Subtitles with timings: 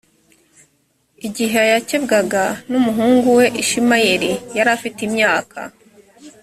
[1.27, 5.59] igihe yakebwaga n’umuhungu we ishimayeli yari afite imyaka